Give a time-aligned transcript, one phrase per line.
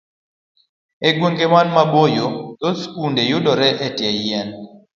[1.07, 2.25] E gwenge man maboyo,
[2.59, 4.49] thoth skunde yudore e bwo yien.